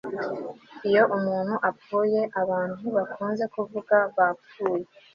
iyo 0.89 1.03
umuntu 1.17 1.55
apfuye, 1.69 2.21
abantu 2.41 2.73
ntibakunze 2.79 3.43
kuvuga 3.53 3.95
bapfuye 4.15 4.85